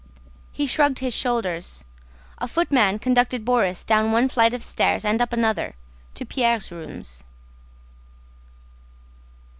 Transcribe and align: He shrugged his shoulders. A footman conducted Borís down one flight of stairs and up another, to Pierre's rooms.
He 0.51 0.65
shrugged 0.65 0.97
his 0.97 1.13
shoulders. 1.13 1.85
A 2.39 2.47
footman 2.47 2.97
conducted 2.97 3.45
Borís 3.45 3.85
down 3.85 4.11
one 4.11 4.29
flight 4.29 4.51
of 4.51 4.63
stairs 4.63 5.05
and 5.05 5.21
up 5.21 5.31
another, 5.31 5.75
to 6.15 6.25
Pierre's 6.25 6.71
rooms. 6.71 7.23